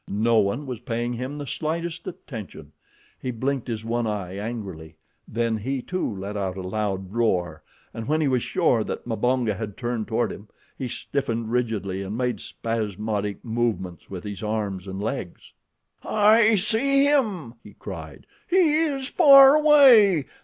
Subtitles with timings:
[0.07, 2.71] No one was paying him the slightest attention.
[3.19, 4.95] He blinked his one eye angrily,
[5.27, 7.61] then he, too, let out a loud roar,
[7.93, 12.17] and when he was sure that Mbonga had turned toward him, he stiffened rigidly and
[12.17, 15.53] made spasmodic movements with his arms and legs.
[16.01, 18.25] "I see him!" he cried.
[18.49, 20.25] "He is far away.